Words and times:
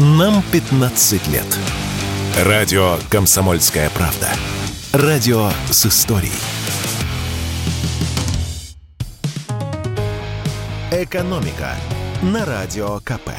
Нам 0.00 0.44
15 0.52 1.26
лет. 1.26 1.58
Радио 2.44 2.98
«Комсомольская 3.10 3.90
правда». 3.90 4.28
Радио 4.92 5.50
с 5.72 5.86
историей. 5.86 6.30
«Экономика» 10.92 11.74
на 12.22 12.44
Радио 12.44 13.00
КП. 13.00 13.30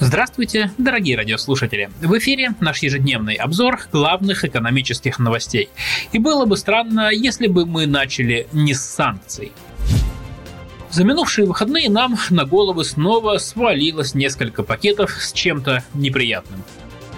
Здравствуйте, 0.00 0.72
дорогие 0.78 1.16
радиослушатели! 1.16 1.90
В 2.00 2.18
эфире 2.18 2.54
наш 2.58 2.78
ежедневный 2.78 3.34
обзор 3.36 3.82
главных 3.92 4.44
экономических 4.44 5.20
новостей. 5.20 5.68
И 6.10 6.18
было 6.18 6.44
бы 6.44 6.56
странно, 6.56 7.10
если 7.12 7.46
бы 7.46 7.66
мы 7.66 7.86
начали 7.86 8.48
не 8.52 8.74
с 8.74 8.82
санкций. 8.82 9.52
За 10.94 11.02
минувшие 11.02 11.44
выходные 11.44 11.90
нам 11.90 12.16
на 12.30 12.44
головы 12.44 12.84
снова 12.84 13.38
свалилось 13.38 14.14
несколько 14.14 14.62
пакетов 14.62 15.10
с 15.20 15.32
чем-то 15.32 15.82
неприятным. 15.92 16.62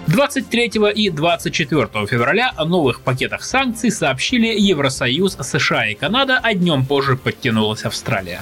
23 0.07 0.71
и 0.95 1.09
24 1.09 2.07
февраля 2.07 2.53
о 2.55 2.63
новых 2.63 3.01
пакетах 3.01 3.43
санкций 3.43 3.91
сообщили 3.91 4.47
Евросоюз, 4.47 5.37
США 5.41 5.87
и 5.87 5.95
Канада, 5.95 6.39
а 6.41 6.53
днем 6.53 6.85
позже 6.85 7.17
подтянулась 7.17 7.83
Австралия. 7.83 8.41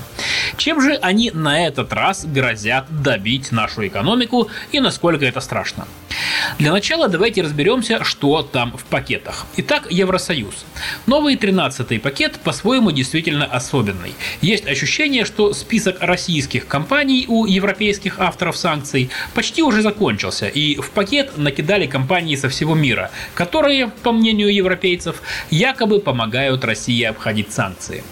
Чем 0.57 0.79
же 0.79 0.93
они 0.93 1.31
на 1.31 1.65
этот 1.65 1.91
раз 1.91 2.23
грозят 2.25 2.85
добить 3.01 3.51
нашу 3.51 3.87
экономику 3.87 4.47
и 4.71 4.79
насколько 4.79 5.25
это 5.25 5.39
страшно? 5.39 5.87
Для 6.59 6.71
начала 6.71 7.09
давайте 7.09 7.41
разберемся, 7.41 8.03
что 8.03 8.41
там 8.43 8.77
в 8.77 8.85
пакетах. 8.85 9.45
Итак, 9.57 9.87
Евросоюз. 9.89 10.65
Новый 11.05 11.35
13-й 11.35 11.99
пакет 11.99 12.39
по-своему 12.43 12.91
действительно 12.91 13.45
особенный. 13.45 14.13
Есть 14.41 14.67
ощущение, 14.67 15.25
что 15.25 15.53
список 15.53 15.97
российских 15.99 16.67
компаний 16.67 17.25
у 17.27 17.45
европейских 17.45 18.19
авторов 18.19 18.57
санкций 18.57 19.09
почти 19.33 19.61
уже 19.61 19.81
закончился, 19.81 20.47
и 20.47 20.75
в 20.79 20.91
пакет 20.91 21.37
накидали 21.55 21.87
компании 21.87 22.35
со 22.35 22.49
всего 22.49 22.75
мира, 22.75 23.11
которые, 23.33 23.87
по 24.03 24.11
мнению 24.11 24.53
европейцев, 24.53 25.21
якобы 25.49 25.99
помогают 25.99 26.65
России 26.65 27.03
обходить 27.03 27.53
санкции. 27.53 28.03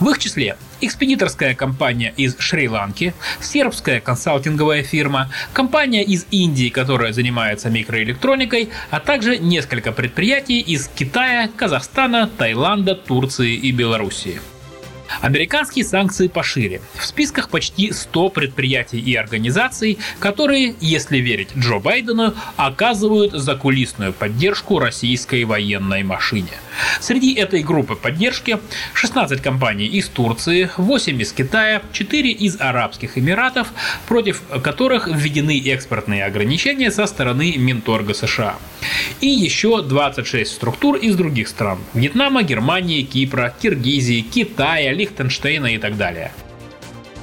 В 0.00 0.08
их 0.10 0.18
числе 0.18 0.56
экспедиторская 0.80 1.54
компания 1.54 2.14
из 2.16 2.36
Шри-Ланки, 2.38 3.12
сербская 3.40 4.00
консалтинговая 4.00 4.82
фирма, 4.82 5.30
компания 5.52 6.04
из 6.04 6.26
Индии, 6.30 6.68
которая 6.68 7.12
занимается 7.12 7.68
микроэлектроникой, 7.68 8.70
а 8.90 9.00
также 9.00 9.38
несколько 9.38 9.92
предприятий 9.92 10.60
из 10.60 10.88
Китая, 10.88 11.48
Казахстана, 11.54 12.26
Таиланда, 12.38 12.94
Турции 12.94 13.54
и 13.54 13.70
Белоруссии. 13.72 14.40
Американские 15.20 15.84
санкции 15.84 16.28
пошире. 16.28 16.80
В 16.94 17.04
списках 17.04 17.48
почти 17.48 17.92
100 17.92 18.30
предприятий 18.30 19.00
и 19.00 19.14
организаций, 19.14 19.98
которые, 20.18 20.74
если 20.80 21.18
верить 21.18 21.48
Джо 21.56 21.78
Байдену, 21.78 22.34
оказывают 22.56 23.32
закулисную 23.32 24.12
поддержку 24.12 24.78
российской 24.78 25.44
военной 25.44 26.02
машине. 26.02 26.52
Среди 27.00 27.34
этой 27.34 27.62
группы 27.62 27.96
поддержки 27.96 28.58
16 28.94 29.40
компаний 29.40 29.86
из 29.86 30.08
Турции, 30.08 30.70
8 30.76 31.20
из 31.20 31.32
Китая, 31.32 31.82
4 31.92 32.30
из 32.30 32.60
Арабских 32.60 33.18
Эмиратов, 33.18 33.68
против 34.06 34.42
которых 34.62 35.08
введены 35.08 35.58
экспортные 35.58 36.24
ограничения 36.24 36.90
со 36.90 37.06
стороны 37.06 37.56
Минторга 37.56 38.14
США. 38.14 38.56
И 39.20 39.28
еще 39.28 39.82
26 39.82 40.50
структур 40.50 40.96
из 40.96 41.16
других 41.16 41.48
стран– 41.48 41.78
Вьетнама, 41.94 42.42
Германии, 42.42 43.02
Кипра, 43.02 43.54
Киргизии, 43.60 44.20
Китая, 44.20 44.92
Лихтенштейна 44.98 45.74
и 45.74 45.78
так 45.78 45.96
далее. 45.96 46.32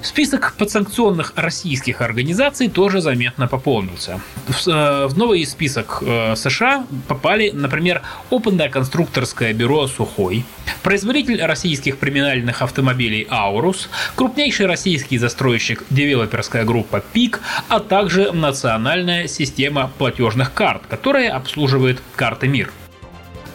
Список 0.05 0.53
подсанкционных 0.59 1.33
российских 1.35 2.01
организаций 2.01 2.69
тоже 2.69 3.01
заметно 3.01 3.47
пополнился. 3.47 4.21
В, 4.47 4.67
э, 4.67 5.09
новый 5.15 5.43
список 5.47 6.03
э, 6.05 6.35
США 6.35 6.85
попали, 7.07 7.49
например, 7.49 8.03
опытное 8.29 8.69
конструкторское 8.69 9.51
бюро 9.53 9.87
«Сухой», 9.87 10.45
производитель 10.83 11.41
российских 11.43 11.97
премиальных 11.97 12.61
автомобилей 12.61 13.25
«Аурус», 13.31 13.89
крупнейший 14.15 14.67
российский 14.67 15.17
застройщик 15.17 15.83
девелоперская 15.89 16.65
группа 16.65 16.99
«ПИК», 16.99 17.41
а 17.67 17.79
также 17.79 18.31
национальная 18.31 19.27
система 19.27 19.91
платежных 19.97 20.53
карт, 20.53 20.83
которая 20.87 21.33
обслуживает 21.33 21.99
карты 22.15 22.47
«Мир». 22.47 22.71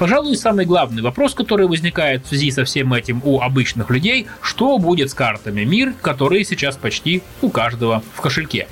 Пожалуй, 0.00 0.34
самый 0.34 0.64
главный 0.64 1.02
вопрос, 1.02 1.34
который 1.34 1.66
возникает 1.66 2.24
в 2.24 2.28
связи 2.28 2.50
со 2.50 2.64
всем 2.64 2.94
этим 2.94 3.20
у 3.22 3.42
обычных 3.42 3.90
людей, 3.90 4.28
что 4.40 4.78
будет 4.78 5.10
с 5.10 5.14
картами 5.14 5.62
МИР, 5.64 5.92
которые 6.00 6.42
сейчас 6.46 6.78
почти 6.78 7.22
у 7.42 7.50
каждого 7.50 8.02
в 8.14 8.22
кошельке. 8.22 8.66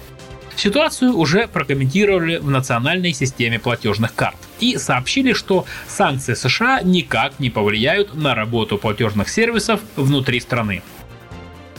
Ситуацию 0.57 1.15
уже 1.15 1.47
прокомментировали 1.47 2.39
в 2.39 2.49
национальной 2.49 3.13
системе 3.13 3.59
платежных 3.59 4.15
карт 4.15 4.39
и 4.59 4.79
сообщили, 4.79 5.35
что 5.35 5.67
санкции 5.87 6.33
США 6.33 6.81
никак 6.83 7.39
не 7.39 7.51
повлияют 7.51 8.15
на 8.15 8.35
работу 8.35 8.79
платежных 8.79 9.29
сервисов 9.29 9.81
внутри 9.97 10.41
страны. 10.41 10.83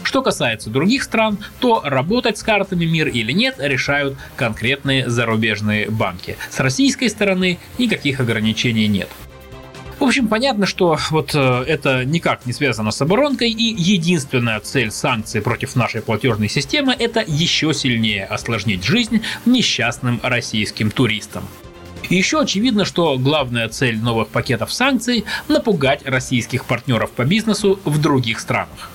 Что 0.04 0.22
касается 0.22 0.70
других 0.70 1.02
стран, 1.02 1.40
то 1.60 1.82
работать 1.84 2.38
с 2.38 2.44
картами 2.44 2.86
МИР 2.86 3.08
или 3.08 3.32
нет 3.32 3.56
решают 3.58 4.16
конкретные 4.36 5.10
зарубежные 5.10 5.90
банки. 5.90 6.38
С 6.52 6.60
российской 6.60 7.08
стороны 7.10 7.58
никаких 7.80 8.20
ограничений 8.20 8.88
нет. 8.88 9.10
В 10.00 10.04
общем, 10.06 10.30
понятно, 10.30 10.66
что 10.66 10.98
вот 11.12 11.36
э, 11.36 11.64
это 11.68 12.06
никак 12.06 12.46
не 12.46 12.54
связано 12.54 12.92
с 12.92 13.02
оборонкой, 13.02 13.52
и 13.52 13.76
единственная 13.78 14.62
цель 14.62 14.92
санкций 14.92 15.42
против 15.42 15.76
нашей 15.76 16.02
платежной 16.02 16.48
системы– 16.48 16.96
это 17.00 17.22
еще 17.28 17.74
сильнее 17.74 18.24
осложнить 18.24 18.86
жизнь 18.86 19.22
несчастным 19.46 20.22
российским 20.24 20.90
туристам. 20.90 21.44
Еще 22.10 22.40
очевидно, 22.40 22.86
что 22.86 23.18
главная 23.18 23.68
цель 23.68 24.00
новых 24.00 24.30
пакетов 24.30 24.72
санкций– 24.72 25.26
напугать 25.50 26.06
российских 26.06 26.64
партнеров 26.64 27.12
по 27.12 27.26
бизнесу 27.26 27.78
в 27.84 28.00
других 28.00 28.40
странах. 28.40 28.90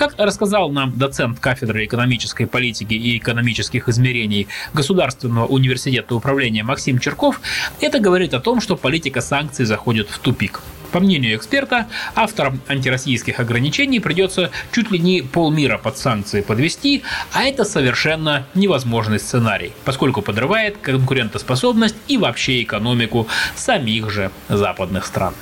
Как 0.00 0.14
рассказал 0.16 0.70
нам 0.70 0.96
доцент 0.96 1.40
кафедры 1.40 1.84
экономической 1.84 2.46
политики 2.46 2.94
и 2.94 3.18
экономических 3.18 3.86
измерений 3.86 4.48
Государственного 4.72 5.44
университета 5.44 6.14
управления 6.14 6.62
Максим 6.62 6.98
Черков, 6.98 7.38
это 7.82 7.98
говорит 7.98 8.32
о 8.32 8.40
том, 8.40 8.62
что 8.62 8.76
политика 8.76 9.20
санкций 9.20 9.66
заходит 9.66 10.08
в 10.08 10.18
тупик. 10.18 10.62
По 10.90 11.00
мнению 11.00 11.36
эксперта, 11.36 11.86
авторам 12.14 12.62
антироссийских 12.66 13.40
ограничений 13.40 14.00
придется 14.00 14.50
чуть 14.72 14.90
ли 14.90 14.98
не 14.98 15.20
полмира 15.20 15.76
под 15.76 15.98
санкции 15.98 16.40
подвести, 16.40 17.02
а 17.34 17.42
это 17.42 17.64
совершенно 17.64 18.46
невозможный 18.54 19.18
сценарий, 19.18 19.72
поскольку 19.84 20.22
подрывает 20.22 20.78
конкурентоспособность 20.78 21.96
и 22.08 22.16
вообще 22.16 22.62
экономику 22.62 23.28
самих 23.54 24.08
же 24.08 24.30
западных 24.48 25.04
стран. 25.04 25.34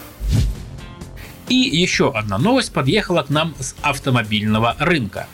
И 1.48 1.54
еще 1.54 2.12
одна 2.14 2.38
новость 2.38 2.72
подъехала 2.72 3.22
к 3.22 3.31
нам 3.31 3.54
с 3.59 3.75
автомобильного 3.82 4.76
рынка. 4.78 5.26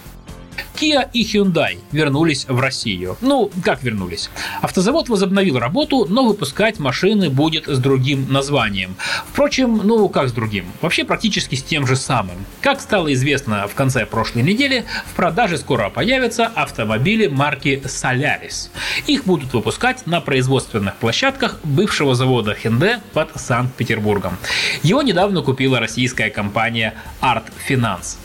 Kia 0.85 1.09
и 1.15 1.25
Hyundai 1.25 1.79
вернулись 1.93 2.45
в 2.47 2.61
Россию. 2.61 3.17
Ну, 3.23 3.51
как 3.65 3.83
вернулись? 3.83 4.29
Автозавод 4.61 5.09
возобновил 5.09 5.59
работу, 5.59 6.05
но 6.11 6.27
выпускать 6.27 6.79
машины 6.79 7.31
будет 7.31 7.69
с 7.69 7.79
другим 7.79 8.31
названием. 8.31 8.95
Впрочем, 9.27 9.81
ну 9.83 10.11
как 10.11 10.29
с 10.29 10.33
другим? 10.33 10.67
Вообще 10.83 11.05
практически 11.05 11.55
с 11.55 11.63
тем 11.63 11.87
же 11.87 11.97
самым. 11.97 12.37
Как 12.61 12.83
стало 12.83 13.15
известно 13.15 13.67
в 13.67 13.75
конце 13.75 14.05
прошлой 14.05 14.43
недели, 14.43 14.85
в 15.07 15.17
продаже 15.17 15.57
скоро 15.57 15.89
появятся 15.89 16.49
автомобили 16.49 17.29
марки 17.29 17.81
Solaris. 17.87 18.69
Их 19.07 19.25
будут 19.25 19.55
выпускать 19.55 20.07
на 20.07 20.21
производственных 20.21 20.97
площадках 20.97 21.61
бывшего 21.65 22.15
завода 22.15 22.55
Hyundai 22.63 23.01
под 23.15 23.31
Санкт-Петербургом. 23.41 24.37
Его 24.83 25.01
недавно 25.01 25.41
купила 25.41 25.81
российская 25.81 26.29
компания 26.29 26.93
Art 27.23 27.45
Finance. 27.67 28.19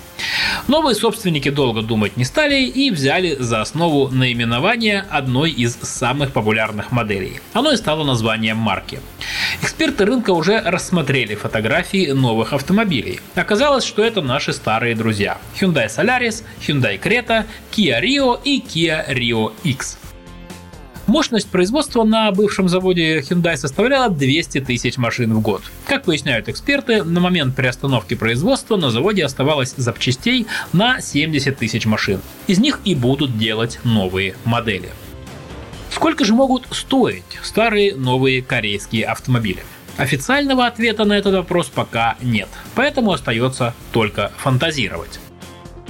Новые 0.69 0.94
собственники 0.94 1.50
долго 1.50 1.81
думать 1.81 2.16
не 2.16 2.24
стали 2.24 2.62
и 2.62 2.91
взяли 2.91 3.35
за 3.40 3.62
основу 3.62 4.09
наименование 4.09 5.04
одной 5.10 5.50
из 5.50 5.75
самых 5.81 6.31
популярных 6.31 6.92
моделей. 6.92 7.42
Оно 7.54 7.71
и 7.71 7.75
стало 7.75 8.04
названием 8.04 8.57
марки. 8.57 9.00
Эксперты 9.63 10.06
рынка 10.06 10.30
уже 10.30 10.62
рассмотрели 10.62 11.33
фотографии 11.33 12.12
новых 12.12 12.54
автомобилей. 12.54 13.19
Оказалось, 13.33 13.83
что 13.83 14.04
это 14.04 14.21
наши 14.21 14.54
старые 14.54 14.94
друзья. 14.94 15.39
Hyundai 15.60 15.88
Solaris, 15.88 16.44
Hyundai 16.62 17.01
Creta, 17.01 17.45
Kia 17.72 18.00
Rio 18.00 18.39
и 18.44 18.62
Kia 18.62 19.10
Rio 19.10 19.51
X. 19.63 19.98
Мощность 21.09 21.50
производства 21.50 22.03
на 22.03 22.31
бывшем 22.31 22.69
заводе 22.69 23.21
Hyundai 23.21 23.57
составляла 23.57 24.11
200 24.11 24.61
тысяч 24.61 24.95
машин 24.97 25.33
в 25.33 25.41
год. 25.41 25.63
Как 25.88 26.03
поясняют 26.03 26.50
эксперты, 26.50 27.03
на 27.03 27.19
момент 27.19 27.56
приостановки 27.56 28.13
производства 28.13 28.77
на 28.77 28.91
заводе 28.91 29.25
оставалось 29.25 29.73
запчастей 29.75 30.45
на 30.71 31.01
70 31.01 31.57
тысяч 31.57 31.88
машин. 31.88 32.21
Из 32.45 32.59
них 32.59 32.79
и 32.85 32.94
будут 32.94 33.39
делать 33.39 33.79
новые 33.83 34.35
модели. 34.45 34.89
Сколько 35.89 36.25
же 36.25 36.35
могут 36.35 36.67
стоить 36.69 37.39
старые 37.41 37.95
новые 37.95 38.44
корейские 38.44 39.05
автомобили? 39.05 39.63
Официального 39.97 40.67
ответа 40.67 41.05
на 41.05 41.13
этот 41.13 41.33
вопрос 41.33 41.71
пока 41.73 42.17
нет, 42.21 42.50
поэтому 42.75 43.13
остается 43.13 43.73
только 43.91 44.31
фантазировать. 44.38 45.19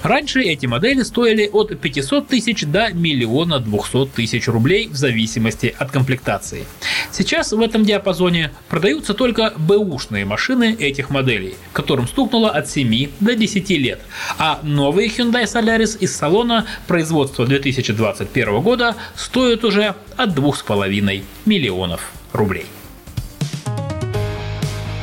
Раньше 0.03 0.41
эти 0.41 0.65
модели 0.65 1.03
стоили 1.03 1.49
от 1.51 1.77
500 1.79 2.27
тысяч 2.27 2.63
до 2.63 2.91
миллиона 2.93 3.59
200 3.59 4.07
тысяч 4.15 4.47
рублей 4.47 4.87
в 4.87 4.95
зависимости 4.95 5.73
от 5.77 5.91
комплектации. 5.91 6.65
Сейчас 7.11 7.51
в 7.51 7.59
этом 7.61 7.83
диапазоне 7.83 8.51
продаются 8.69 9.13
только 9.13 9.53
бэушные 9.57 10.25
машины 10.25 10.75
этих 10.79 11.09
моделей, 11.09 11.55
которым 11.73 12.07
стукнуло 12.07 12.49
от 12.49 12.69
7 12.69 13.09
до 13.19 13.35
10 13.35 13.69
лет, 13.71 13.99
а 14.37 14.59
новые 14.63 15.09
Hyundai 15.09 15.43
Solaris 15.43 15.97
из 15.99 16.15
салона 16.15 16.65
производства 16.87 17.45
2021 17.45 18.61
года 18.61 18.95
стоят 19.15 19.63
уже 19.65 19.95
от 20.15 20.29
2,5 20.29 21.23
миллионов 21.45 22.11
рублей. 22.31 22.65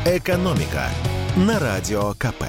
«Экономика» 0.06 0.88
на 1.36 1.58
Радио 1.58 2.14
КП. 2.14 2.44